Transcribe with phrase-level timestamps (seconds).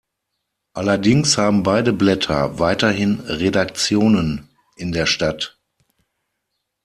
[0.73, 5.59] Allerdings haben beide Blätter weiterhin Redaktionen in der Stadt.